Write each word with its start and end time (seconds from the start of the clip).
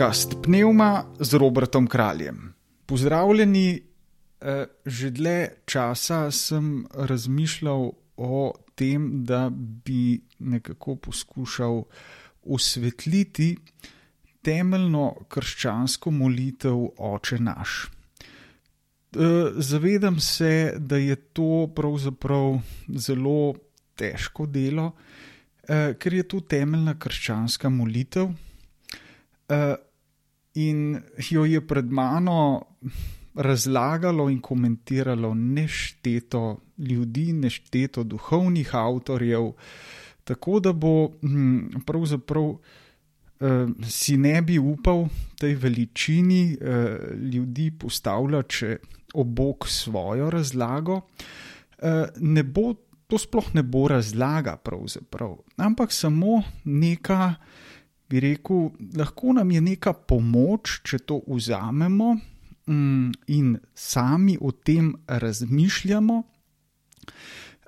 podcast 0.00 0.32
Pneuma 0.42 1.04
z 1.20 1.34
Robertom 1.34 1.86
Kraljem. 1.86 2.54
Pozdravljeni, 2.86 3.82
eh, 4.40 4.64
že 4.86 5.10
dlje 5.10 5.48
časa 5.64 6.30
sem 6.30 6.86
razmišljal 6.94 7.92
o 8.16 8.52
tem, 8.74 9.24
da 9.24 9.50
bi 9.52 10.20
nekako 10.38 10.96
poskušal 10.96 11.82
osvetliti 12.42 13.56
temeljno 14.42 15.14
krščansko 15.28 16.10
molitev 16.10 16.78
Oče 16.96 17.38
naš. 17.38 17.90
Eh, 17.92 19.52
zavedam 19.56 20.20
se, 20.20 20.72
da 20.78 20.96
je 20.96 21.16
to 21.16 21.68
pravzaprav 21.76 22.60
zelo 22.88 23.54
težko 23.94 24.46
delo, 24.46 24.92
eh, 25.68 25.92
ker 25.98 26.14
je 26.14 26.22
to 26.22 26.40
temeljna 26.40 26.98
krščanska 26.98 27.68
molitev. 27.68 28.32
In 30.54 31.00
jo 31.30 31.44
je 31.44 31.60
pred 31.66 31.92
mano 31.92 32.62
razlagalo 33.34 34.28
in 34.30 34.40
komentiralo 34.40 35.34
nešteto 35.34 36.60
ljudi, 36.78 37.32
nešteto 37.32 38.02
duhovnih 38.02 38.74
avtorjev, 38.74 39.52
tako 40.24 40.60
da 40.60 40.72
bo 40.72 41.10
hm, 41.22 41.82
pravzaprav 41.86 42.44
uh, 42.44 42.58
si 43.88 44.16
ne 44.16 44.42
bi 44.42 44.58
upal 44.58 45.06
tej 45.38 45.54
veličini 45.54 46.56
uh, 46.60 46.66
ljudi 47.32 47.70
postavljati 47.78 48.76
ob 49.14 49.26
bok 49.26 49.68
svojo 49.68 50.30
razlago. 50.30 50.96
Uh, 50.96 52.04
ne 52.16 52.42
bo, 52.42 52.74
to 53.06 53.18
sploh 53.18 53.54
ne 53.54 53.62
bo 53.62 53.88
razlaga, 53.88 54.58
ampak 55.56 55.92
samo 55.92 56.42
neka 56.64 57.34
bi 58.10 58.20
rekel, 58.20 58.70
lahko 58.96 59.34
nam 59.38 59.50
je 59.50 59.60
neka 59.62 59.92
pomoč, 59.94 60.80
če 60.86 60.98
to 61.06 61.20
vzamemo 61.28 62.14
mm, 62.66 63.12
in 63.30 63.54
sami 63.74 64.36
o 64.40 64.50
tem 64.50 64.92
razmišljamo. 65.06 66.18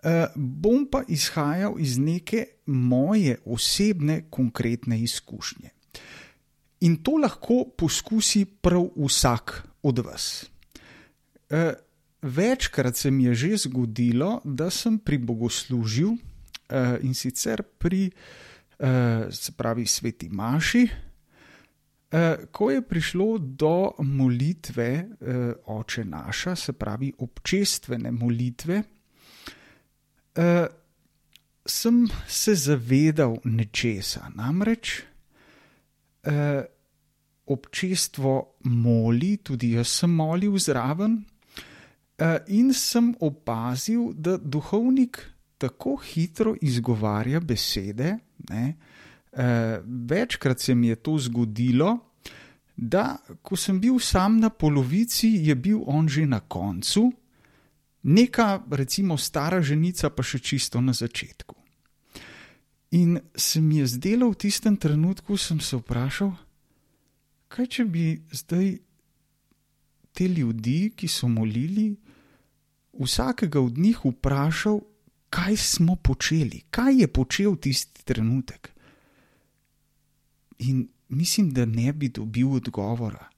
Uh, 0.03 0.27
bom 0.35 0.83
pa 0.91 1.05
izhajal 1.07 1.77
iz 1.79 1.95
neke 2.03 2.59
moje 2.67 3.37
osebne, 3.47 4.25
konkretne 4.35 4.99
izkušnje. 4.99 5.71
In 6.83 6.97
to 7.07 7.21
lahko 7.23 7.63
poskusi 7.79 8.43
prav 8.45 8.89
vsak 8.99 9.61
od 9.87 10.03
vas. 10.03 10.27
Uh, 11.47 11.71
večkrat 12.23 12.99
se 12.99 13.11
mi 13.11 13.31
je 13.31 13.35
že 13.35 13.57
zgodilo, 13.69 14.41
da 14.45 14.71
sem 14.71 14.99
pri 14.99 15.23
bogoslužju 15.23 16.11
uh, 16.11 16.19
in 17.07 17.15
sicer 17.15 17.63
pri 17.63 18.09
uh, 18.11 18.13
Eh, 18.13 18.52
se 19.31 19.53
pravi 19.53 19.87
Sveti 19.87 20.29
Maši, 20.29 20.89
eh, 22.11 22.37
ko 22.53 22.71
je 22.71 22.83
prišlo 22.83 23.39
do 23.39 23.91
molitve 23.99 24.89
eh, 24.89 25.53
Oče 25.67 26.05
naša, 26.05 26.57
se 26.57 26.73
pravi 26.73 27.13
občestvene 27.19 28.11
molitve, 28.11 28.83
sem 31.67 32.09
se 32.29 32.55
zavedal 32.55 33.37
nečesa. 33.45 34.31
Namreč 34.35 35.03
občestvo 37.47 38.33
moli, 38.65 39.37
tudi 39.37 39.75
jaz 39.77 39.93
sem 40.01 40.11
molil 40.11 40.57
zraven. 40.59 41.19
In 42.49 42.73
sem 42.73 43.13
opazil, 43.21 44.15
da 44.17 44.39
duhovnik 44.39 45.21
tako 45.63 45.97
hitro 45.97 46.55
izgovarja 46.61 47.41
besede, 47.41 48.17
Uh, 48.53 49.81
večkrat 50.09 50.61
se 50.61 50.75
mi 50.75 50.89
je 50.93 50.97
to 50.97 51.19
zgodilo, 51.19 51.99
da 52.77 53.17
ko 53.43 53.57
sem 53.57 53.81
bil 53.81 53.99
sam 53.99 54.41
na 54.41 54.51
polovici, 54.51 55.29
je 55.47 55.55
bil 55.55 55.83
on 55.87 56.09
že 56.09 56.27
na 56.27 56.41
koncu, 56.41 57.13
neka, 58.03 58.63
recimo, 58.71 59.17
stara 59.17 59.63
ženica 59.63 60.11
pa 60.11 60.23
še 60.23 60.39
čisto 60.39 60.81
na 60.81 60.93
začetku. 60.93 61.55
In 62.93 63.21
se 63.37 63.61
mi 63.61 63.79
je 63.79 63.87
zdelo 63.87 64.31
v 64.31 64.37
tistem 64.37 64.77
trenutku, 64.77 65.37
sem 65.37 65.61
se 65.61 65.79
vprašal, 65.79 66.35
kaj 67.49 67.67
če 67.67 67.85
bi 67.85 68.07
zdaj 68.33 68.75
te 70.13 70.29
ljudi, 70.29 70.93
ki 70.93 71.09
so 71.09 71.29
molili, 71.29 71.95
vsakega 72.93 73.61
od 73.61 73.79
njih 73.79 74.05
vprašal, 74.05 74.83
kaj 75.33 75.57
smo 75.57 75.97
počeli, 75.97 76.61
kaj 76.71 77.01
je 77.01 77.09
počel 77.09 77.57
tisti 77.57 78.05
trenutek. 78.05 78.71
In 80.59 80.89
mislim, 81.09 81.51
da 81.51 81.65
ne 81.65 81.93
bi 81.93 82.09
dobil 82.09 82.53
odgovora. 82.53 83.29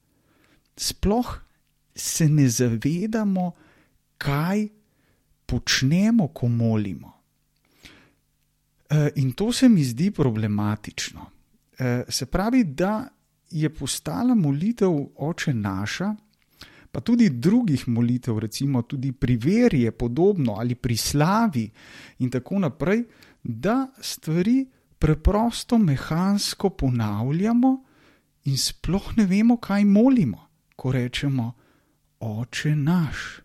Sploh 0.76 1.36
se 1.94 2.28
ne 2.28 2.48
zavedamo, 2.48 3.52
kaj 4.18 4.68
počnemo, 5.46 6.28
ko 6.28 6.48
molimo. 6.48 7.12
E, 8.90 9.10
in 9.16 9.32
to 9.32 9.52
se 9.52 9.68
mi 9.68 9.84
zdi 9.84 10.10
problematično. 10.10 11.30
E, 11.78 12.04
se 12.08 12.26
pravi, 12.26 12.64
da 12.64 13.08
je 13.50 13.70
postala 13.74 14.34
molitev 14.34 14.90
oče 15.16 15.54
naša 15.54 16.14
pa 16.94 17.00
tudi 17.02 17.26
drugih 17.30 17.88
molitev, 17.88 18.38
recimo 18.38 18.82
tudi 18.86 19.10
pri 19.12 19.34
veri 19.36 19.80
je 19.82 19.90
podobno 19.90 20.54
ali 20.62 20.74
pri 20.74 20.96
slavi 20.96 21.70
in 22.18 22.30
tako 22.30 22.58
naprej, 22.58 23.02
da 23.42 23.88
stvari 24.00 24.66
preprosto 24.98 25.78
mehansko 25.78 26.70
ponavljamo 26.70 27.72
in 28.44 28.56
sploh 28.56 29.16
ne 29.16 29.26
vemo, 29.26 29.56
kaj 29.56 29.84
molimo, 29.84 30.46
ko 30.76 30.92
rečemo: 30.92 31.52
Oče 32.20 32.76
naš, 32.76 33.40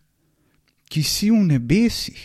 ki 0.86 1.04
si 1.04 1.32
v 1.32 1.42
nebesih. 1.50 2.22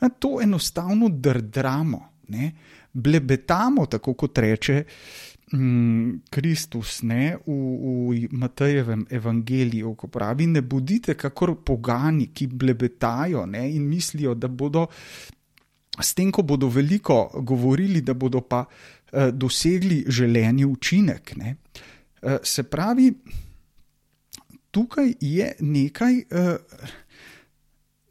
Na 0.00 0.08
to 0.08 0.38
enostavno 0.42 1.08
drdramo, 1.08 2.00
ne? 2.28 2.52
blebetamo, 2.92 3.86
tako 3.86 4.14
kot 4.14 4.38
reče. 4.38 4.84
Mm, 5.52 6.22
Kristus 6.30 7.02
ne, 7.02 7.36
v, 7.46 7.52
v 8.08 8.28
Matejevem 8.32 9.04
evangeliju, 9.10 9.94
ko 9.94 10.08
pravi: 10.08 10.46
Ne 10.46 10.62
bodite 10.62 11.14
kakor 11.14 11.58
pogani, 11.64 12.30
ki 12.32 12.46
blebetajo 12.46 13.44
ne, 13.46 13.66
in 13.74 13.84
mislijo, 13.88 14.34
da 14.34 14.48
bodo 14.48 14.86
s 16.00 16.14
tem, 16.14 16.32
ko 16.32 16.42
bodo 16.42 16.68
veliko 16.72 17.28
govorili, 17.44 18.00
da 18.00 18.14
bodo 18.14 18.40
pa 18.40 18.64
eh, 18.64 19.30
dosegli 19.32 20.04
želeni 20.08 20.64
učinek. 20.64 21.36
Ne. 21.36 21.56
Eh, 22.22 22.38
se 22.42 22.62
pravi, 22.62 23.12
tukaj 24.70 25.14
je 25.20 25.52
nekaj, 25.60 26.18
eh, 26.18 26.56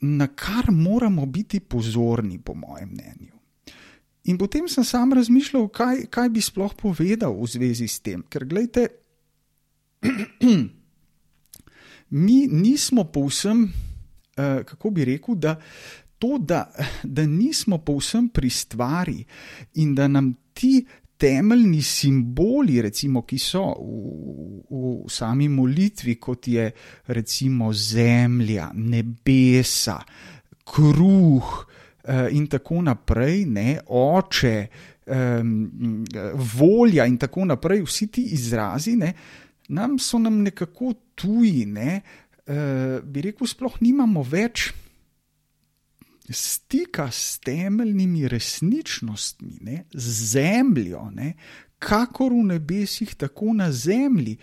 na 0.01 0.27
kar 0.27 0.71
moramo 0.71 1.25
biti 1.25 1.59
pozorni, 1.59 2.39
po 2.39 2.53
mojem 2.53 2.89
mnenju. 2.89 3.40
In 4.29 4.37
potem 4.37 4.67
sem 4.69 4.85
sam 4.85 5.13
razmišljal, 5.17 5.67
kaj, 5.73 6.05
kaj 6.13 6.29
bi 6.29 6.41
sploh 6.41 6.73
povedal 6.77 7.33
v 7.33 7.47
zvezi 7.49 7.87
s 7.89 8.03
tem. 8.05 8.21
Ker, 8.29 8.45
gledajte, 8.45 8.87
mi 12.25 12.37
nismo 12.45 13.07
povsem, 13.09 13.65
uh, 13.65 14.61
kako 14.67 14.93
bi 14.93 15.07
rekel, 15.09 15.39
da 15.41 15.55
to, 16.21 16.37
da, 16.37 16.67
da 17.03 17.25
nismo 17.25 17.81
povsem 17.81 18.29
pri 18.29 18.49
stvari 18.49 19.23
in 19.81 19.95
da 19.97 20.07
nam 20.07 20.33
ti 20.53 20.85
temeljni 21.17 21.81
simboli, 21.81 22.81
recimo, 22.81 23.21
ki 23.25 23.37
so 23.37 23.63
v, 23.77 24.61
v 24.69 25.09
sami 25.09 25.49
molitvi, 25.49 26.15
kot 26.21 26.47
je 26.49 26.65
recimo 27.13 27.69
zemlja, 27.73 28.71
nebesa, 28.73 29.99
kruh. 30.65 31.51
Eh, 32.03 32.27
in 32.31 32.47
tako 32.47 32.81
naprej, 32.81 33.45
ne, 33.45 33.79
oče, 33.87 34.67
um, 35.05 36.05
volja 36.33 37.05
in 37.05 37.17
tako 37.17 37.45
naprej, 37.45 37.83
vsi 37.85 38.07
ti 38.07 38.23
izrazi, 38.33 38.95
ne, 38.97 39.13
nam 39.69 39.99
so 39.99 40.19
nam 40.19 40.39
nekako 40.41 40.93
tuji, 41.15 41.65
ne, 41.65 42.01
uh, 42.47 43.03
bi 43.05 43.21
rekel, 43.21 43.47
sploh 43.47 43.75
nimamo 43.85 44.23
več 44.25 44.71
stika 46.29 47.05
s 47.11 47.37
temeljnimi 47.45 48.25
resničnostmi, 48.27 49.59
ne, 49.61 49.83
z 49.93 50.15
zemljo, 50.33 51.03
ne, 51.13 51.35
kakor 51.77 52.33
v 52.33 52.47
nebesih, 52.55 53.13
tako 53.13 53.53
na 53.53 53.69
zemlji 53.71 54.39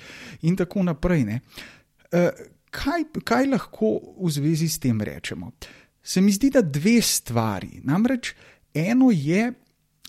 in 0.47 0.57
tako 0.57 0.87
naprej. 0.87 1.27
Ne. 1.27 1.41
Uh, 2.15 2.31
kaj, 2.71 3.11
kaj 3.27 3.51
lahko 3.51 3.97
v 4.23 4.31
zvezi 4.31 4.71
s 4.71 4.79
tem 4.79 5.03
rečemo? 5.03 5.51
Se 6.09 6.21
mi 6.21 6.33
zdi, 6.33 6.49
da 6.51 6.63
dve 6.63 7.03
stvari. 7.03 7.81
Namreč 7.85 8.33
eno 8.75 9.11
je, 9.13 9.53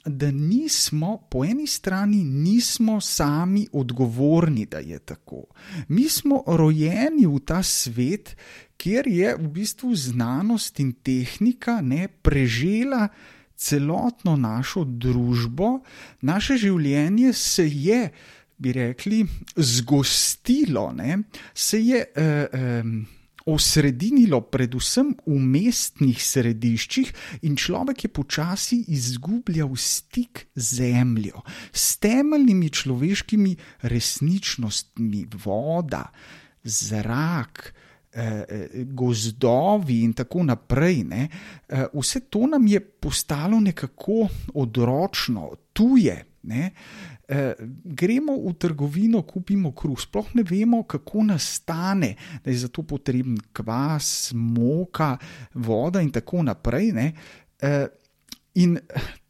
da 0.06 0.32
nismo, 0.32 1.18
po 1.32 1.44
eni 1.46 1.68
strani, 1.68 2.24
nismo 2.24 3.02
sami 3.02 3.68
odgovorni, 3.72 4.66
da 4.66 4.80
je 4.80 5.00
tako. 5.00 5.44
Mi 5.88 6.10
smo 6.10 6.44
rojeni 6.48 7.28
v 7.28 7.40
ta 7.46 7.60
svet, 7.64 8.38
kjer 8.78 9.08
je 9.08 9.36
v 9.36 9.52
bistvu 9.60 9.92
znanost 9.96 10.80
in 10.80 10.94
tehnika 11.04 11.82
ne 11.82 12.08
prežela. 12.08 13.08
Celotno 13.60 14.38
našo 14.40 14.86
družbo, 14.88 15.82
naše 16.22 16.56
življenje 16.58 17.34
se 17.34 17.68
je 17.68 18.06
bi 18.58 18.72
rekli, 18.74 19.26
zgostilo, 19.56 20.92
ne, 20.96 21.18
se 21.54 21.80
je. 21.84 22.06
Uh, 22.16 22.60
um, 22.86 23.19
osredinilo 23.54 24.42
predvsem 24.42 25.14
v 25.26 25.40
mestnih 25.40 26.24
središčih, 26.24 27.14
in 27.42 27.56
človek 27.56 28.04
je 28.06 28.14
počasi 28.14 28.84
izgubljal 28.88 29.76
stik 29.76 30.48
z 30.56 30.80
zemljo, 30.80 31.42
s 31.72 31.98
temeljnimi 31.98 32.70
človeškimi 32.70 33.56
resničnostmi, 33.82 35.26
voda, 35.44 36.10
zrak. 36.64 37.74
Eh, 38.12 38.46
eh, 38.50 38.70
gozdovi 38.90 40.02
in 40.02 40.14
tako 40.14 40.44
naprej. 40.44 41.04
Ne? 41.04 41.30
Eh, 41.70 41.86
vse 41.94 42.20
to 42.20 42.48
nam 42.48 42.68
je 42.68 42.80
postalo 42.80 43.60
nekako 43.60 44.28
odročno, 44.54 45.52
tuje. 45.74 46.26
Ne? 46.44 46.72
eh, 47.28 47.54
gremo 47.84 48.38
v 48.48 48.54
trgovino, 48.54 49.22
kupimo 49.22 49.72
kruh, 49.72 50.00
sploh 50.00 50.32
ne 50.34 50.44
vemo, 50.44 50.84
kako 50.84 51.24
nastane, 51.24 52.16
da 52.44 52.52
je 52.52 52.58
za 52.58 52.68
to 52.68 52.84
potreben 52.84 53.38
kvas, 53.54 54.32
moka, 54.34 55.18
voda 55.54 56.02
in 56.02 56.12
tako 56.12 56.44
naprej. 56.44 56.94
Eh, 57.62 57.88
in 58.56 58.80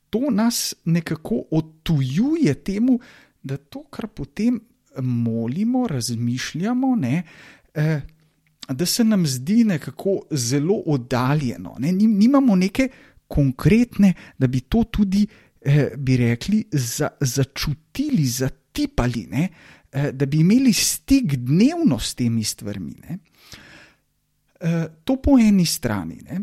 to 0.10 0.30
nas 0.32 0.76
nekako 0.86 1.44
odtujuje 1.52 2.54
temu, 2.54 3.00
da 3.44 3.58
to, 3.58 3.84
kar 3.90 4.08
potem 4.08 4.60
molimo, 5.02 5.88
razmišljamo. 5.88 6.96
Ne, 6.96 7.24
eh, 7.74 8.02
Da 8.70 8.86
se 8.86 9.04
nam 9.04 9.24
zdi 9.28 9.64
nekako 9.66 10.12
zelo 10.32 10.76
oddaljeno, 10.86 11.76
ne? 11.80 11.92
nimamo 11.92 12.56
neke 12.56 12.90
konkretne, 13.28 14.14
da 14.38 14.48
bi 14.48 14.60
to 14.60 14.84
tudi 14.84 15.28
bi 15.98 16.18
rekli, 16.18 16.64
za, 16.72 17.10
začutili, 17.20 18.26
zatipali, 18.26 19.28
ne, 19.32 19.50
eh, 19.92 20.12
da 20.12 20.26
bi 20.26 20.40
imeli 20.40 20.74
stik 20.74 21.36
dnevno 21.36 22.00
s 22.00 22.16
temi 22.16 22.44
stvarmi. 22.44 22.96
Eh, 24.60 24.88
to 25.04 25.16
po 25.22 25.38
eni 25.40 25.66
strani. 25.66 26.22
Ne. 26.30 26.42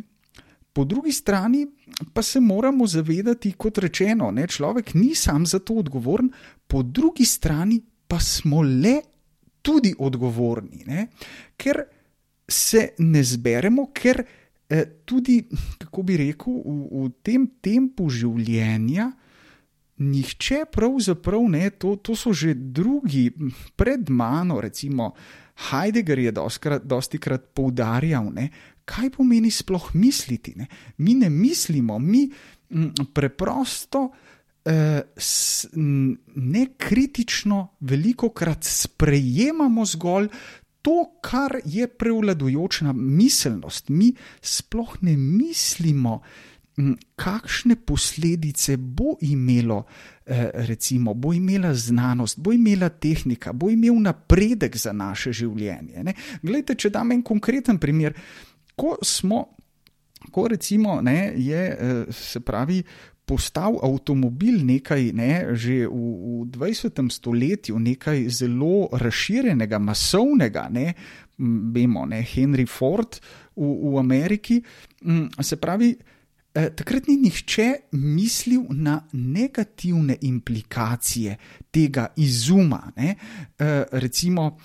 Po 0.73 0.85
drugi 0.85 1.13
strani 1.13 1.67
pa 2.13 2.23
se 2.23 2.41
moramo 2.41 2.87
zavedati, 2.87 3.53
kot 3.53 3.79
rečeno, 3.79 4.33
da 4.33 4.47
človek 4.47 4.95
ni 4.95 5.15
sam 5.15 5.47
za 5.47 5.59
to 5.59 5.75
odgovoren, 5.75 6.31
po 6.67 6.83
drugi 6.83 7.25
strani 7.25 7.81
pa 8.09 8.21
smo 8.21 8.63
le 8.63 9.01
tudi 9.63 9.95
odgovorni, 9.99 10.85
ne, 10.87 11.07
ker 11.57 11.83
se 12.49 12.89
ne 12.99 13.23
zberemo, 13.25 13.89
ker 13.95 14.23
Eh, 14.23 14.46
tudi, 15.05 15.45
kako 15.79 16.03
bi 16.03 16.17
rekel, 16.17 16.59
v, 16.65 17.07
v 17.07 17.11
tem 17.23 17.47
tempu 17.63 18.09
življenja, 18.11 19.13
nihče 19.97 20.67
pravzaprav 20.73 21.47
ne, 21.49 21.71
to, 21.81 21.97
to 22.05 22.17
so 22.19 22.33
že 22.37 22.53
drugi 22.55 23.31
pred 23.77 24.11
mano, 24.13 24.61
recimo 24.61 25.15
Heidegger 25.71 26.19
je 26.21 26.33
dosti 26.85 27.19
krat 27.23 27.49
poudarjal, 27.57 28.29
ne, 28.35 28.51
kaj 28.85 29.11
pomeni 29.17 29.51
sploh 29.51 29.95
misliti. 29.97 30.53
Ne. 30.57 30.69
Mi 30.99 31.17
ne 31.17 31.31
mislimo, 31.33 31.99
mi 31.99 32.27
preprosto. 33.15 34.11
Uh, 34.67 35.07
nekritično, 36.35 37.59
veliko 37.87 38.33
krat 38.35 38.67
sprejemamo 38.67 39.85
zgolj 39.87 40.27
to, 40.87 41.05
kar 41.21 41.59
je 41.65 41.89
prevladujoča 41.89 42.93
miselnost. 42.93 43.89
Mi 43.89 44.13
sploh 44.41 44.93
ne 45.03 45.17
mislimo, 45.17 46.21
kakšne 47.17 47.77
posledice 47.77 48.77
bo 48.77 49.17
imelo, 49.21 49.85
eh, 50.27 50.51
recimo, 50.55 51.15
bo 51.15 51.33
imela 51.33 51.75
znanost, 51.75 52.39
bo 52.39 52.53
imela 52.53 52.89
tehnika, 52.89 53.53
bo 53.53 53.71
imel 53.71 53.99
napredek 54.01 54.77
za 54.77 54.93
naše 54.93 55.33
življenje. 55.33 56.05
Ne? 56.05 56.15
Glejte, 56.43 56.75
če 56.75 56.91
dam 56.91 57.13
en 57.13 57.23
konkreten 57.23 57.79
primer. 57.79 58.15
Ko 58.77 58.97
smo, 59.03 59.47
ko 60.31 60.49
recimo, 60.49 61.01
ne, 61.01 61.33
je, 61.37 61.67
eh, 61.81 62.13
se 62.13 62.41
pravi, 62.41 62.83
postal 63.27 63.81
avtomobil 63.83 64.63
nekaj, 64.63 65.11
ne, 65.11 65.33
že 65.59 65.85
v, 65.91 66.47
v 66.47 66.51
20. 66.55 67.03
stoletju, 67.11 67.79
nekaj 67.79 68.31
zelo 68.31 68.87
razširjenega, 68.95 69.83
masovnega, 69.83 70.69
ne, 70.71 70.95
vemo, 71.75 72.07
ne, 72.07 72.23
Henry 72.23 72.67
Ford 72.71 73.19
v, 73.59 73.67
v 73.67 73.99
Ameriki. 73.99 74.61
Se 75.43 75.59
pravi, 75.59 75.91
eh, 76.55 76.71
takrat 76.71 77.11
ni 77.11 77.19
nihče 77.27 77.69
mislil 77.99 78.71
na 78.71 79.01
negativne 79.19 80.17
implikacije 80.23 81.37
tega 81.71 82.13
izuma. 82.17 82.93
Ne, 82.97 83.17
eh, 83.59 83.85
recimo, 83.91 84.57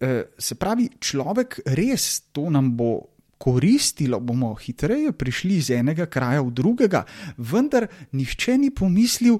eh, 0.00 0.32
se 0.38 0.54
pravi, 0.56 0.88
človek 0.98 1.60
res 1.76 2.32
to 2.32 2.48
nam 2.50 2.72
bo 2.72 3.17
koristilo, 3.38 4.20
bomo 4.20 4.54
hitreje 4.54 5.12
prišli 5.12 5.56
iz 5.56 5.70
enega 5.70 6.06
kraja 6.06 6.42
v 6.42 6.50
drugega, 6.50 7.04
vendar 7.38 7.86
nihče 8.12 8.58
ni 8.58 8.70
pomislil, 8.70 9.38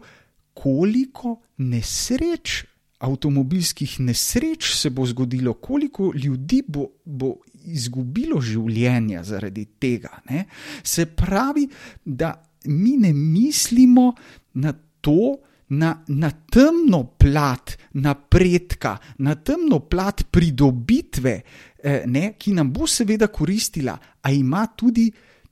koliko 0.58 1.36
nesreč, 1.58 2.64
avtomobilskih 2.98 4.00
nesreč 4.00 4.72
se 4.74 4.90
bo 4.90 5.06
zgodilo, 5.06 5.54
koliko 5.54 6.12
ljudi 6.14 6.62
bo, 6.66 6.88
bo 7.04 7.36
izgubilo 7.70 8.40
življenja 8.42 9.22
zaradi 9.22 9.66
tega. 9.78 10.18
Ne? 10.30 10.46
Se 10.82 11.06
pravi, 11.06 11.68
da 12.04 12.32
mi 12.66 12.96
ne 12.96 13.12
mislimo 13.12 14.12
na 14.54 14.74
to, 15.00 15.36
Na, 15.68 15.90
na 16.08 16.30
temno 16.32 17.02
plat 17.20 17.74
napredka, 18.00 18.94
na 19.18 19.34
temno 19.36 19.82
plat 19.84 20.22
pridobitve, 20.32 21.34
ne, 21.84 22.32
ki 22.38 22.52
nam 22.52 22.72
bo 22.72 22.86
seveda 22.86 23.28
koristila, 23.30 23.98
a 24.22 24.32
ima 24.32 24.66
tudi 24.76 25.06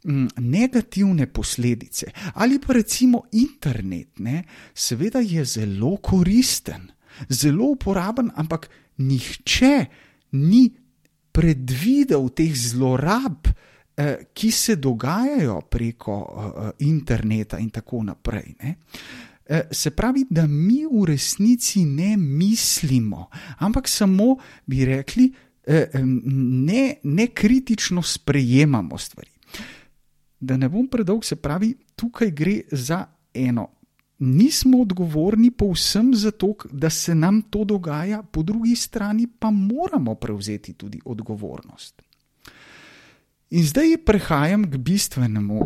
mm, 0.04 0.26
negativne 0.36 1.26
posledice. 1.26 2.10
Ali 2.34 2.58
pa 2.58 2.72
recimo 2.72 3.26
internet, 3.32 4.18
ne, 4.18 4.42
seveda 4.74 5.20
je 5.20 5.44
zelo 5.44 5.96
koristen, 5.96 6.90
zelo 7.28 7.72
uporaben, 7.76 8.30
ampak 8.34 8.68
nihče 8.98 9.86
ni 10.32 10.68
predvidel 11.32 12.30
teh 12.34 12.54
zlorab. 12.54 13.52
Eh, 13.96 14.28
ki 14.36 14.50
se 14.52 14.74
dogajajo 14.76 15.54
preko 15.72 16.14
uh, 16.20 16.66
interneta, 16.84 17.56
in 17.56 17.70
tako 17.72 18.02
naprej. 18.04 18.52
Ne? 18.60 18.74
Se 19.72 19.90
pravi, 19.96 20.26
da 20.30 20.44
mi 20.46 20.82
v 20.84 21.06
resnici 21.08 21.86
ne 21.88 22.16
mislimo, 22.16 23.30
ampak 23.64 23.88
samo 23.88 24.34
bi 24.66 24.84
rekli, 24.84 25.30
Eh, 25.32 25.45
ne, 25.66 26.94
ne 27.02 27.26
kritično 27.26 28.02
sprejemamo 28.02 28.98
stvari. 28.98 29.30
Da 30.40 30.56
ne 30.56 30.68
bom 30.68 30.88
predolg, 30.88 31.24
se 31.24 31.36
pravi, 31.36 31.74
tukaj 31.96 32.30
gre 32.30 32.60
za 32.72 33.06
eno. 33.34 33.68
Nismo 34.18 34.80
odgovorni 34.80 35.50
povsem 35.50 36.14
za 36.14 36.30
to, 36.30 36.54
da 36.72 36.90
se 36.90 37.14
nam 37.14 37.42
to 37.42 37.64
dogaja, 37.64 38.22
po 38.22 38.42
drugi 38.42 38.76
strani 38.76 39.26
pa 39.38 39.50
moramo 39.50 40.14
prevzeti 40.14 40.72
tudi 40.72 41.00
odgovornost. 41.04 42.02
In 43.50 43.66
zdaj 43.66 43.96
prehajam 44.04 44.70
k 44.70 44.76
bistvenemu, 44.76 45.60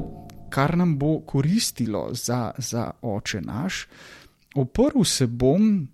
kar 0.50 0.76
nam 0.76 0.98
bo 0.98 1.20
koristilo 1.20 2.08
za, 2.12 2.50
za 2.58 2.90
oče 3.02 3.40
naš. 3.40 3.86
Oprl 4.54 5.04
se 5.04 5.26
bom 5.26 5.88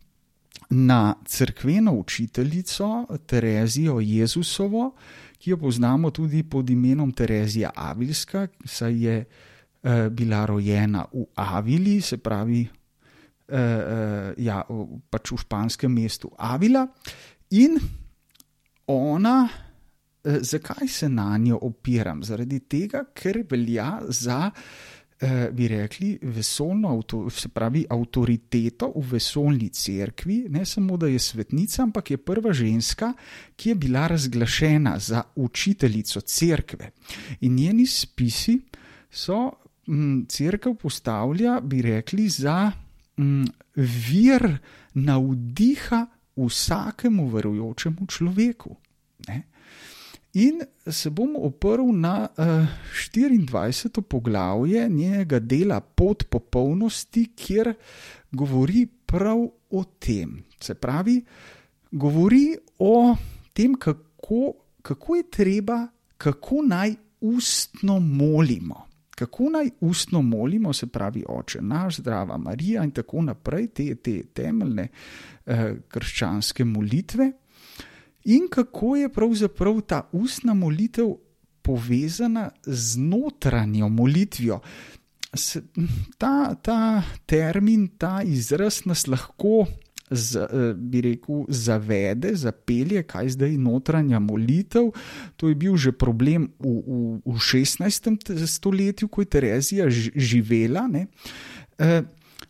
na 0.70 1.14
crkveno 1.24 1.92
učiteljico 1.92 3.06
Terezijo 3.26 4.00
Jezusovo, 4.00 4.94
ki 5.38 5.50
jo 5.50 5.56
poznamo 5.56 6.10
tudi 6.10 6.42
pod 6.42 6.70
imenom 6.70 7.12
Terezija 7.12 7.70
Avilska, 7.74 8.48
saj 8.64 9.04
je 9.04 9.24
uh, 9.24 10.08
bila 10.10 10.46
rojena 10.46 11.04
v 11.12 11.24
Avili, 11.34 12.00
se 12.00 12.16
pravi, 12.16 12.66
uh, 13.48 13.54
uh, 13.54 14.34
ja, 14.38 14.62
pač 15.10 15.32
v 15.32 15.38
španskem 15.38 15.92
mestu 15.92 16.32
Avila. 16.38 16.86
In 17.50 17.78
ona, 18.86 19.48
uh, 19.48 20.36
zakaj 20.40 20.88
se 20.88 21.08
na 21.08 21.36
njo 21.38 21.58
opiram? 21.62 22.24
Zaradi 22.24 22.60
tega, 22.60 23.04
ker 23.14 23.44
velja 23.50 24.00
za 24.08 24.50
eh, 24.50 24.95
bi 25.52 25.68
rekli, 25.68 26.18
vesolno, 26.22 27.02
se 27.30 27.48
pravi, 27.48 27.86
avtoriteto 27.88 28.92
v 28.96 29.04
vesolni 29.10 29.68
cerkvi, 29.68 30.44
ne 30.48 30.64
samo 30.64 30.96
da 30.96 31.08
je 31.08 31.18
svetnica, 31.18 31.82
ampak 31.82 32.10
je 32.10 32.16
prva 32.16 32.52
ženska, 32.52 33.12
ki 33.56 33.68
je 33.68 33.74
bila 33.74 34.06
razglašena 34.06 34.98
za 34.98 35.22
učiteljico 35.34 36.20
cerkve. 36.20 36.90
In 37.40 37.54
njeni 37.54 37.86
spisi 37.86 38.60
so 39.10 39.50
m, 39.88 40.26
cerkev 40.28 40.74
postavlja, 40.74 41.60
bi 41.60 41.82
rekli, 41.82 42.28
za 42.28 42.72
m, 43.16 43.46
vir 43.74 44.58
navdiha 44.94 46.06
vsakemu 46.36 47.28
verujočemu 47.28 48.06
človeku. 48.06 48.76
Ne? 49.28 49.42
In 50.32 50.60
se 50.86 51.10
bom 51.10 51.36
oprl 51.36 51.92
na 51.92 52.28
uh, 52.38 52.46
24. 53.14 54.00
poglavje 54.00 54.88
njenega 54.88 55.38
dela 55.38 55.80
Pot 55.80 56.24
popolnosti, 56.30 57.24
kjer 57.36 57.74
govori 58.32 58.86
prav 59.06 59.48
o 59.70 59.84
tem. 59.98 60.44
Se 60.60 60.74
pravi, 60.74 61.24
govori 61.90 62.56
o 62.78 63.16
tem, 63.52 63.74
kako, 63.74 64.52
kako 64.82 65.16
je 65.16 65.30
treba, 65.30 65.86
kako 66.16 66.62
naj 66.66 66.94
ustno 67.20 68.00
molimo. 68.00 68.86
Kako 69.16 69.50
naj 69.50 69.70
ustno 69.80 70.22
molimo, 70.22 70.72
se 70.72 70.86
pravi, 70.86 71.24
oče 71.28 71.62
naš, 71.62 71.96
zdrava 71.96 72.36
Marija 72.36 72.84
in 72.84 72.90
tako 72.90 73.22
naprej, 73.22 73.68
te, 73.68 73.94
te 73.94 74.22
temeljne 74.34 74.88
eh, 75.46 75.74
krščanske 75.88 76.64
molitve 76.64 77.32
in 78.26 78.48
kako 78.50 78.96
je 78.96 79.08
pravzaprav 79.12 79.80
ta 79.86 80.02
ustna 80.12 80.54
molitev 80.54 81.14
povezana 81.62 82.50
z 82.62 82.98
notranjo 82.98 83.88
molitvijo. 83.88 84.60
Ta, 86.18 86.54
ta 86.54 87.02
termin, 87.26 87.88
ta 87.98 88.22
izraz 88.22 88.84
nas 88.86 89.06
lahko, 89.06 89.66
z, 90.10 90.36
eh, 90.36 90.74
bi 90.74 91.00
rekel, 91.00 91.44
zavede, 91.48 92.30
zapelje, 92.34 93.02
kaj 93.02 93.34
zdaj 93.34 93.56
notranja 93.58 94.20
molitev. 94.22 94.92
To 95.36 95.48
je 95.50 95.54
bil 95.54 95.76
že 95.76 95.92
problem 95.92 96.48
v, 96.58 96.74
v, 96.86 97.00
v 97.26 97.36
16. 97.42 98.46
stoletju, 98.46 99.08
ko 99.08 99.26
je 99.26 99.26
Terezija 99.26 99.90
živela. 99.90 100.86
E, 100.94 101.06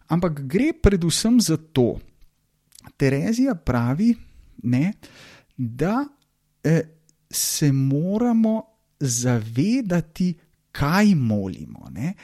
ampak 0.08 0.44
gre 0.44 0.72
predvsem 0.82 1.40
za 1.40 1.56
to, 1.56 1.96
Terezija 2.96 3.54
pravi, 3.54 4.14
da 4.62 4.92
eh, 6.64 6.82
se 7.30 7.72
moramo 7.72 8.62
zavedati, 9.00 10.34
kaj 10.72 11.14
molimo. 11.14 11.88
Ne? 11.90 12.14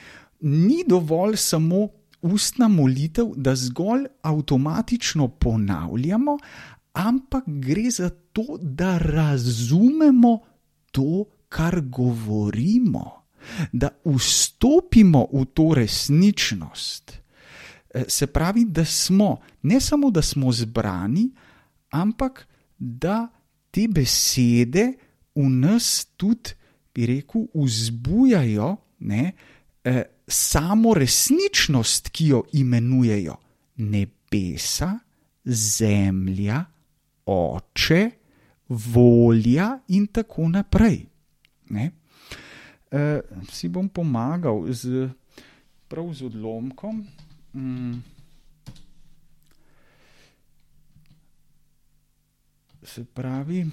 Ni 0.41 0.85
dovolj 0.89 1.37
samo 1.37 1.89
ustna 2.23 2.69
molitev, 2.69 3.33
da 3.37 3.55
zgolj 3.57 4.07
avtomatično 4.23 5.29
ponavljamo, 5.29 6.39
ampak 6.93 7.45
gre 7.47 7.91
za 7.91 8.11
to, 8.33 8.59
da 8.61 8.99
razumemo 8.99 10.39
to, 10.91 11.25
kar 11.49 11.81
govorimo, 11.81 13.11
da 13.73 13.89
vstopimo 14.05 15.27
v 15.33 15.45
to 15.45 15.75
resničnost. 15.75 17.13
Eh, 17.95 18.05
se 18.09 18.27
pravi, 18.27 18.65
da 18.65 18.85
smo 18.85 19.37
ne 19.63 19.81
samo, 19.81 20.11
da 20.11 20.23
smo 20.23 20.53
zbrani, 20.53 21.31
ampak 21.91 22.47
da 22.83 23.29
te 23.71 23.87
besede 23.89 24.93
v 25.35 25.47
nas 25.49 26.07
tudi, 26.17 26.57
bi 26.93 27.07
rekel, 27.09 27.47
vzbujajo 27.55 28.77
ne, 29.09 29.33
eh, 29.85 30.03
samo 30.29 30.95
resničnost, 30.95 32.11
ki 32.13 32.27
jo 32.27 32.43
imenujejo 32.53 33.37
nebesa, 33.77 34.99
zemlja, 35.45 36.65
oče, 37.27 38.11
volja 38.69 39.79
in 39.89 40.07
tako 40.07 40.49
naprej. 40.49 41.07
Ne. 41.71 41.91
Eh, 42.91 43.21
si 43.49 43.69
bom 43.69 43.89
pomagal 43.89 44.67
z, 44.69 45.09
prav 45.89 46.13
z 46.13 46.29
odlomkom. 46.29 47.07
Mm. 47.55 48.03
Se 52.83 53.05
pravi, 53.05 53.67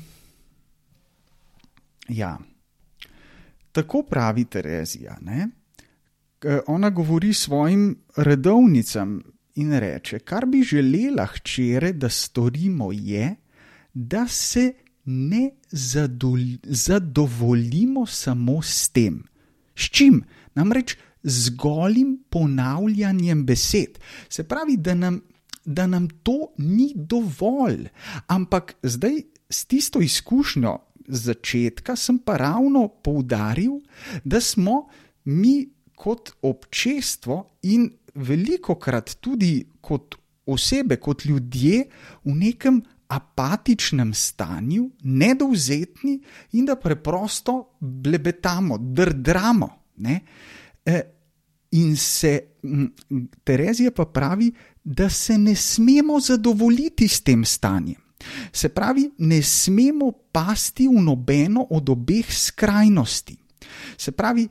ja. 2.09 2.37
Tako 3.71 4.03
pravi 4.03 4.45
Terezija. 4.45 5.17
Ne? 5.21 5.47
Ona 6.67 6.89
govori 6.89 7.33
svojim 7.33 7.97
redovnicam 8.15 9.21
in 9.55 9.73
reče: 9.79 10.19
Kar 10.19 10.45
bi 10.45 10.63
želela 10.63 11.25
hčere, 11.25 11.93
da 11.93 12.09
storimo, 12.09 12.91
je, 12.91 13.35
da 13.93 14.27
se 14.27 14.73
ne 15.05 15.51
zadovoljimo 16.63 18.05
samo 18.05 18.61
s 18.61 18.89
tem. 18.89 19.23
S 19.75 19.89
čim? 19.89 20.23
Namreč 20.55 20.95
z 21.23 21.49
golim 21.49 22.23
ponavljanjem 22.29 23.45
besed. 23.45 23.99
Se 24.29 24.43
pravi, 24.43 24.77
da 24.77 24.93
nam 24.93 25.21
da 25.69 25.87
nam 25.87 26.07
to 26.23 26.49
ni 26.57 26.91
dovolj. 26.95 27.89
Ampak 28.27 28.75
zdaj 28.83 29.21
s 29.49 29.65
tisto 29.65 30.01
izkušnjo 30.01 30.77
začetka 31.07 31.95
sem 31.95 32.19
pa 32.19 32.37
ravno 32.37 32.87
poudaril, 33.03 33.79
da 34.23 34.41
smo 34.41 34.87
mi 35.25 35.69
kot 35.95 36.31
občestvo 36.41 37.43
in 37.69 37.89
veliko 38.15 38.75
krat 38.75 39.17
tudi 39.21 39.67
kot 39.81 40.15
osebe, 40.45 40.97
kot 40.97 41.25
ljudje 41.25 41.83
v 42.25 42.33
nekem 42.33 42.81
apatičnem 43.09 44.13
stanju, 44.13 44.89
nedovzetni 45.03 46.19
in 46.51 46.65
da 46.65 46.75
preprosto 46.75 47.77
blebetamo, 47.79 48.77
drdramo. 48.77 49.69
E, 50.85 51.01
in 51.71 51.97
se 51.97 52.41
Terezija 53.43 53.91
pa 53.91 54.05
pravi, 54.05 54.51
da 54.83 55.09
se 55.09 55.37
ne 55.37 55.55
smemo 55.55 56.19
zadovoljiti 56.19 57.07
s 57.07 57.21
tem 57.21 57.45
stanjem. 57.45 57.95
Se 58.51 58.69
pravi, 58.69 59.11
ne 59.17 59.41
smemo 59.41 60.11
pasti 60.31 60.87
v 60.87 61.01
nobeno 61.01 61.67
od 61.69 61.89
obeh 61.89 62.33
skrajnosti. 62.33 63.37
Se 63.97 64.11
pravi, 64.11 64.47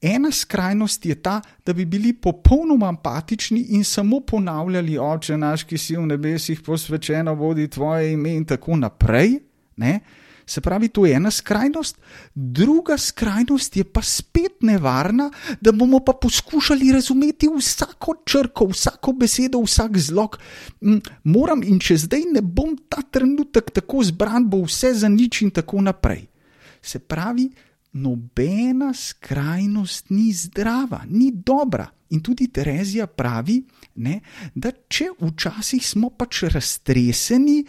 ena 0.00 0.30
skrajnost 0.32 1.06
je 1.06 1.14
ta, 1.14 1.40
da 1.66 1.72
bi 1.72 1.84
bili 1.84 2.12
popolnoma 2.12 2.88
apatični 2.88 3.60
in 3.60 3.84
samo 3.84 4.20
ponavljali, 4.20 4.98
oče 4.98 5.36
naš, 5.36 5.64
ki 5.64 5.78
si 5.78 5.96
v 5.96 6.06
nebesih 6.06 6.60
posvečeno, 6.60 7.34
vodi 7.34 7.68
tvoje 7.68 8.12
ime 8.12 8.34
in 8.34 8.44
tako 8.44 8.76
naprej. 8.76 9.38
Ne? 9.76 10.00
Se 10.46 10.60
pravi, 10.60 10.88
to 10.88 11.06
je 11.06 11.14
ena 11.14 11.30
skrajnost, 11.30 11.98
druga 12.34 12.98
skrajnost 12.98 13.76
je 13.76 13.84
pa 13.84 14.02
spet 14.02 14.29
nevarna, 14.66 15.30
da 15.60 15.72
bomo 15.72 16.00
pa 16.04 16.12
poskušali 16.12 16.92
razumeti 16.92 17.48
vsako 17.56 18.14
črko, 18.26 18.66
vsako 18.72 19.12
besedo, 19.12 19.62
vsak 19.64 19.98
zlog. 19.98 20.38
Moram 21.24 21.62
in 21.62 21.80
če 21.80 21.96
zdaj 22.06 22.26
ne 22.34 22.42
bom 22.42 22.76
ta 22.88 23.02
trenutek 23.02 23.70
tako 23.70 24.04
zbran, 24.04 24.48
bo 24.50 24.64
vse 24.64 24.94
za 24.94 25.08
nič 25.08 25.42
in 25.42 25.50
tako 25.50 25.80
naprej. 25.80 26.26
Se 26.82 26.98
pravi, 26.98 27.50
nobena 27.92 28.94
skrajnost 28.94 30.10
ni 30.10 30.32
zdrava, 30.32 31.04
ni 31.08 31.30
dobra. 31.34 31.88
In 32.10 32.20
tudi 32.26 32.48
Terezija 32.48 33.06
pravi, 33.06 33.60
ne, 34.02 34.20
da 34.54 34.72
če 34.88 35.12
včasih 35.20 35.86
smo 35.86 36.10
pač 36.10 36.42
raztreseni, 36.50 37.64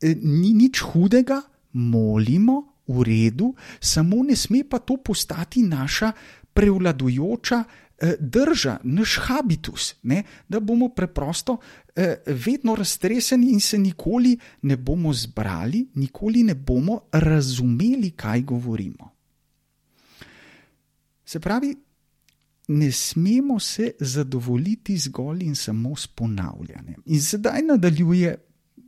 Eh, 0.00 0.16
ni 0.16 0.56
nič 0.56 0.80
hudega, 0.80 1.42
molimo 1.72 2.69
v 2.90 3.04
redu, 3.06 3.54
samo 3.80 4.22
ne 4.26 4.36
sme 4.36 4.64
pa 4.68 4.78
to 4.78 4.96
postati 4.96 5.62
naša 5.62 6.12
prevladujoča 6.52 7.64
eh, 7.64 8.14
drža, 8.20 8.78
naš 8.82 9.18
habitus, 9.22 9.94
ne? 10.02 10.22
da 10.48 10.60
bomo 10.60 10.88
preprosto 10.88 11.58
eh, 11.96 12.16
vedno 12.26 12.74
raztreseni 12.74 13.52
in 13.52 13.60
se 13.60 13.78
nikoli 13.78 14.38
ne 14.62 14.76
bomo 14.76 15.12
zbrali, 15.12 15.86
nikoli 15.94 16.42
ne 16.42 16.54
bomo 16.54 17.00
razumeli, 17.12 18.10
kaj 18.10 18.42
govorimo. 18.42 19.10
Se 21.24 21.40
pravi, 21.40 21.76
ne 22.68 22.92
smemo 22.92 23.58
se 23.60 23.92
zadovoljiti 24.00 24.96
zgolj 24.98 25.42
in 25.42 25.54
samo 25.56 25.96
s 25.96 26.06
ponavljanjem. 26.06 27.02
In 27.06 27.22
sedaj 27.22 27.62
nadaljuje 27.62 28.36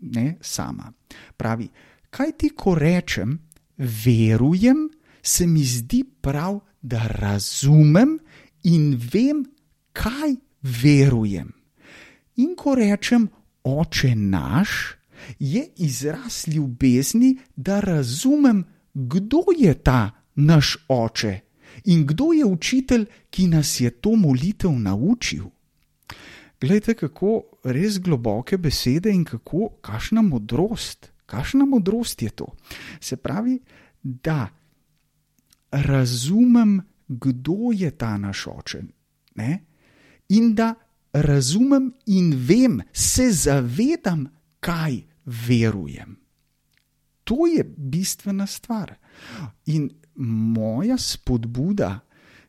ne 0.00 0.36
sama. 0.40 0.92
Pravi, 1.36 1.68
kaj 2.10 2.32
ti, 2.32 2.50
ko 2.56 2.74
rečem, 2.74 3.38
verujem, 3.82 4.88
se 5.22 5.46
mi 5.46 5.64
zdi 5.64 6.04
prav, 6.20 6.60
da 6.82 7.06
razumem 7.06 8.18
in 8.62 9.00
vem, 9.12 9.44
kaj 9.92 10.34
verujem. 10.62 11.52
In 12.36 12.56
ko 12.56 12.74
rečem, 12.74 13.28
oče 13.64 14.14
naš, 14.14 14.96
je 15.38 15.68
izraz 15.76 16.48
ljubezni, 16.48 17.36
da 17.56 17.80
razumem, 17.80 18.64
kdo 18.94 19.44
je 19.58 19.74
ta 19.74 20.10
naš 20.34 20.76
oče 20.88 21.40
in 21.84 22.06
kdo 22.06 22.32
je 22.32 22.44
učitelj, 22.44 23.06
ki 23.30 23.46
nas 23.46 23.80
je 23.80 23.90
to 23.90 24.16
molitev 24.16 24.72
naučil. 24.72 25.44
Glejte, 26.60 26.94
kako 26.94 27.42
res 27.64 27.98
globoke 27.98 28.58
besede 28.58 29.10
in 29.10 29.24
kako, 29.24 29.68
kakšna 29.80 30.22
modrost, 30.22 31.10
kakšna 31.32 31.64
modrost 31.64 32.22
je 32.22 32.30
to. 32.30 32.46
Se 33.00 33.16
pravi, 33.16 33.58
da 34.02 34.48
razumem, 35.72 36.80
kdo 37.08 37.72
je 37.72 37.90
ta 37.90 38.16
naš 38.18 38.46
oče, 38.46 38.82
ne? 39.34 39.52
in 40.28 40.54
da 40.54 40.74
razumem 41.12 41.92
in 42.06 42.32
vem, 42.36 42.80
se 42.92 43.30
zavedam, 43.32 44.28
kaj 44.60 45.02
verujem. 45.24 46.16
to 47.24 47.46
je 47.46 47.64
bistvena 47.76 48.46
stvar. 48.46 48.94
In 49.66 49.90
moja 50.54 50.98
spodbuda 50.98 52.00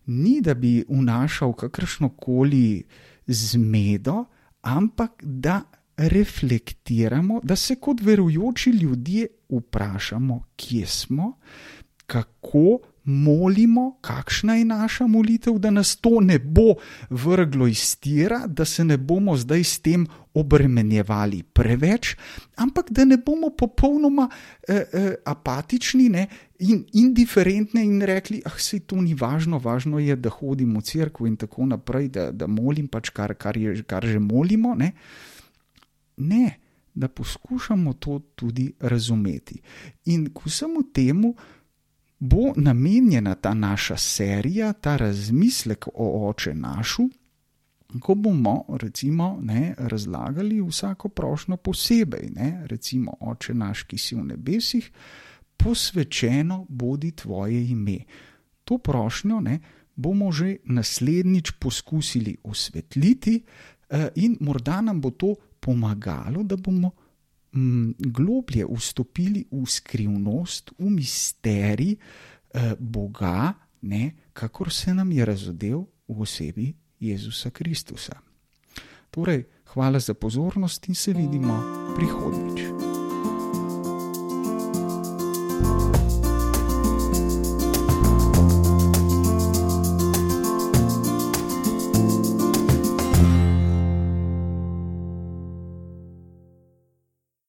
ni, 0.06 0.42
da 0.42 0.54
bi 0.54 0.84
vnašal 0.90 1.54
kakršno 1.54 2.10
koli 2.10 2.84
zmedo, 3.28 4.26
ampak 4.62 5.12
da 5.24 5.62
reflektiramo, 5.98 7.40
da 7.44 7.56
se 7.56 7.76
kot 7.76 8.02
verujoči 8.02 8.70
ljudje 8.70 9.28
vprašamo, 9.50 10.44
kje 10.56 10.86
smo, 10.86 11.38
kako 12.06 12.80
molimo, 13.04 13.98
kakšna 14.02 14.56
je 14.56 14.66
naša 14.66 15.08
molitev, 15.08 15.58
da 15.60 15.70
nas 15.70 15.96
to 15.96 16.20
ne 16.22 16.40
bo 16.40 16.76
vrglo 17.10 17.68
iz 17.68 18.00
tira, 18.00 18.48
da 18.48 18.66
se 18.66 18.84
ne 18.84 18.98
bomo 18.98 19.38
zdaj 19.38 19.64
s 19.64 19.80
tem 19.80 20.08
obremenjevali 20.34 21.44
preveč, 21.44 22.16
ampak 22.56 22.92
da 22.92 23.06
ne 23.06 23.18
bomo 23.18 23.50
popolnoma 23.58 24.30
eh, 24.68 24.84
eh, 24.94 25.14
apatični 25.26 26.10
ne, 26.10 26.28
in 26.60 26.86
indiferentni 26.94 27.84
in 27.84 28.02
rekli, 28.02 28.42
ah, 28.46 28.58
se 28.58 28.80
to 28.80 29.02
ni 29.02 29.14
važno, 29.14 29.60
važno 29.60 30.00
je, 30.00 30.16
da 30.16 30.30
hodim 30.30 30.78
v 30.78 30.82
crkvu 30.82 31.28
in 31.28 31.36
tako 31.38 31.66
naprej, 31.66 32.08
da, 32.08 32.32
da 32.32 32.48
molim 32.48 32.88
pač 32.88 33.10
kar, 33.10 33.36
kar, 33.36 33.58
je, 33.58 33.84
kar 33.84 34.08
že 34.08 34.20
molimo. 34.20 34.76
Ne. 34.76 34.94
Ne, 36.18 36.60
da 36.94 37.08
poskušamo 37.08 37.94
to 37.94 38.20
tudi 38.36 38.74
razumeti. 38.80 39.62
In 40.06 40.30
k 40.34 40.46
vsemu 40.46 40.84
temu, 40.94 41.36
bo 42.20 42.54
namenjena 42.56 43.36
ta 43.36 43.54
naša 43.54 43.98
serija, 43.98 44.74
ta 44.74 44.98
razmislek 44.98 45.88
o 45.94 46.30
oče 46.30 46.54
našu, 46.54 47.10
ko 48.00 48.16
bomo 48.16 48.66
recimo 48.70 49.40
ne, 49.42 49.76
razlagali 49.78 50.62
vsako 50.62 51.10
prošlo 51.10 51.58
posebej, 51.58 52.30
ne, 52.36 52.64
recimo 52.66 53.14
oče 53.20 53.54
naš, 53.54 53.84
ki 53.84 53.98
si 53.98 54.16
v 54.16 54.24
nebesih, 54.24 54.92
posvečeno 55.58 56.66
bodi 56.70 57.12
tvoje 57.12 57.68
ime. 57.70 58.00
To 58.64 58.78
prošnjo 58.78 59.40
ne, 59.40 59.60
bomo 59.96 60.32
že 60.32 60.58
naslednjič 60.66 61.52
poskusili 61.60 62.38
osvetliti 62.44 63.44
eh, 63.90 64.08
in 64.16 64.38
morda 64.40 64.82
nam 64.82 65.02
bo 65.02 65.12
to 65.12 65.36
pomagalo, 65.64 66.44
da 66.44 66.58
bomo 66.60 66.92
m, 67.56 67.94
globlje 67.98 68.68
vstopili 68.68 69.46
v 69.52 69.64
skrivnost, 69.66 70.76
v 70.80 70.92
misterij 70.92 71.96
eh, 71.96 72.76
Boga, 72.80 73.54
ne, 73.82 74.12
kakor 74.34 74.72
se 74.72 74.94
nam 74.94 75.12
je 75.12 75.26
razodel 75.26 75.86
v 76.08 76.22
osebi 76.22 76.74
Jezusa 77.00 77.50
Kristusa. 77.50 78.20
Torej, 79.12 79.46
hvala 79.74 80.00
za 80.00 80.14
pozornost 80.14 80.90
in 80.90 80.96
se 80.96 81.14
vidimo 81.14 81.60
prihodnjič. 81.96 82.93